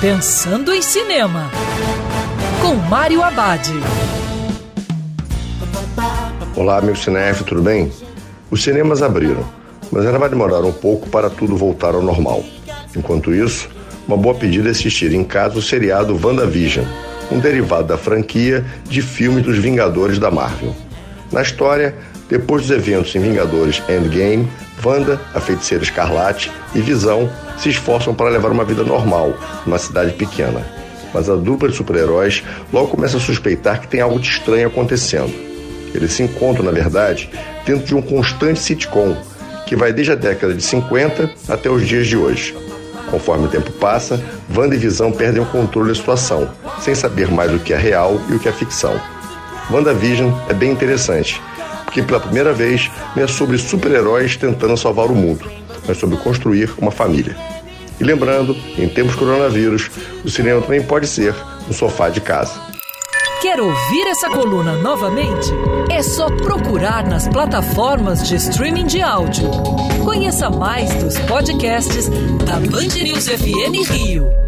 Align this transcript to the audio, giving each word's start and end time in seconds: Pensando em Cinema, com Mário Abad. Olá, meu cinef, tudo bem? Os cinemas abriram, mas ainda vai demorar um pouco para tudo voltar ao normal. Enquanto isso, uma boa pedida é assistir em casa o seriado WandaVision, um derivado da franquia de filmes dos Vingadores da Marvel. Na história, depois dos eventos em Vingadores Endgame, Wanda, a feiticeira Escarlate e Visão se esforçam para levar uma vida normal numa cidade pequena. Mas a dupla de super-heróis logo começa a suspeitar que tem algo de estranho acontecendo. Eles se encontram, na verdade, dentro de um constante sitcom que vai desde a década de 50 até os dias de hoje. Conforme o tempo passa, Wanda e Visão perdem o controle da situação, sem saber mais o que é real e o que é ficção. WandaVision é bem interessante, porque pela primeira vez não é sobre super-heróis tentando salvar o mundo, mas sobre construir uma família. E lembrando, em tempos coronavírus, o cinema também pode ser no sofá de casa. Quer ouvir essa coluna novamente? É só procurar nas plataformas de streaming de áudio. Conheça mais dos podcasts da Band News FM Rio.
Pensando 0.00 0.74
em 0.74 0.82
Cinema, 0.82 1.50
com 2.60 2.74
Mário 2.74 3.22
Abad. 3.22 3.66
Olá, 6.54 6.82
meu 6.82 6.94
cinef, 6.94 7.42
tudo 7.44 7.62
bem? 7.62 7.90
Os 8.50 8.62
cinemas 8.62 9.00
abriram, 9.00 9.42
mas 9.90 10.04
ainda 10.04 10.18
vai 10.18 10.28
demorar 10.28 10.60
um 10.60 10.72
pouco 10.72 11.08
para 11.08 11.30
tudo 11.30 11.56
voltar 11.56 11.94
ao 11.94 12.02
normal. 12.02 12.44
Enquanto 12.94 13.34
isso, 13.34 13.70
uma 14.06 14.18
boa 14.18 14.34
pedida 14.34 14.68
é 14.68 14.72
assistir 14.72 15.14
em 15.14 15.24
casa 15.24 15.58
o 15.58 15.62
seriado 15.62 16.14
WandaVision, 16.22 16.84
um 17.32 17.38
derivado 17.38 17.88
da 17.88 17.96
franquia 17.96 18.66
de 18.84 19.00
filmes 19.00 19.44
dos 19.44 19.56
Vingadores 19.56 20.18
da 20.18 20.30
Marvel. 20.30 20.76
Na 21.32 21.42
história, 21.42 21.94
depois 22.28 22.62
dos 22.62 22.70
eventos 22.70 23.14
em 23.14 23.20
Vingadores 23.20 23.82
Endgame, 23.88 24.48
Wanda, 24.84 25.20
a 25.34 25.40
feiticeira 25.40 25.82
Escarlate 25.82 26.50
e 26.74 26.80
Visão 26.80 27.30
se 27.58 27.68
esforçam 27.68 28.14
para 28.14 28.30
levar 28.30 28.50
uma 28.50 28.64
vida 28.64 28.84
normal 28.84 29.34
numa 29.64 29.78
cidade 29.78 30.12
pequena. 30.12 30.64
Mas 31.12 31.28
a 31.28 31.34
dupla 31.34 31.68
de 31.68 31.76
super-heróis 31.76 32.44
logo 32.72 32.88
começa 32.88 33.16
a 33.16 33.20
suspeitar 33.20 33.80
que 33.80 33.88
tem 33.88 34.00
algo 34.00 34.20
de 34.20 34.28
estranho 34.28 34.68
acontecendo. 34.68 35.32
Eles 35.94 36.12
se 36.12 36.22
encontram, 36.22 36.64
na 36.64 36.70
verdade, 36.70 37.30
dentro 37.64 37.86
de 37.86 37.94
um 37.94 38.02
constante 38.02 38.60
sitcom 38.60 39.16
que 39.66 39.74
vai 39.74 39.92
desde 39.92 40.12
a 40.12 40.16
década 40.16 40.54
de 40.54 40.62
50 40.62 41.30
até 41.48 41.68
os 41.68 41.86
dias 41.86 42.06
de 42.06 42.16
hoje. 42.16 42.54
Conforme 43.10 43.46
o 43.46 43.48
tempo 43.48 43.70
passa, 43.72 44.22
Wanda 44.54 44.74
e 44.74 44.78
Visão 44.78 45.10
perdem 45.10 45.42
o 45.42 45.46
controle 45.46 45.88
da 45.88 45.94
situação, 45.94 46.48
sem 46.80 46.94
saber 46.94 47.30
mais 47.30 47.52
o 47.52 47.58
que 47.58 47.72
é 47.72 47.76
real 47.76 48.20
e 48.28 48.34
o 48.34 48.38
que 48.38 48.48
é 48.48 48.52
ficção. 48.52 49.00
WandaVision 49.70 50.30
é 50.48 50.54
bem 50.54 50.70
interessante, 50.70 51.40
porque 51.84 52.02
pela 52.02 52.20
primeira 52.20 52.52
vez 52.52 52.90
não 53.14 53.22
é 53.22 53.26
sobre 53.26 53.58
super-heróis 53.58 54.36
tentando 54.36 54.76
salvar 54.76 55.06
o 55.06 55.14
mundo, 55.14 55.50
mas 55.86 55.98
sobre 55.98 56.16
construir 56.18 56.72
uma 56.78 56.90
família. 56.90 57.36
E 57.98 58.04
lembrando, 58.04 58.56
em 58.78 58.88
tempos 58.88 59.14
coronavírus, 59.14 59.90
o 60.24 60.30
cinema 60.30 60.60
também 60.60 60.82
pode 60.82 61.06
ser 61.06 61.34
no 61.66 61.72
sofá 61.72 62.08
de 62.08 62.20
casa. 62.20 62.60
Quer 63.40 63.60
ouvir 63.60 64.06
essa 64.08 64.28
coluna 64.28 64.76
novamente? 64.76 65.50
É 65.90 66.02
só 66.02 66.26
procurar 66.28 67.06
nas 67.06 67.28
plataformas 67.28 68.26
de 68.28 68.36
streaming 68.36 68.86
de 68.86 69.00
áudio. 69.02 69.50
Conheça 70.04 70.50
mais 70.50 70.92
dos 70.94 71.18
podcasts 71.20 72.08
da 72.44 72.54
Band 72.54 73.02
News 73.02 73.28
FM 73.28 73.90
Rio. 73.90 74.45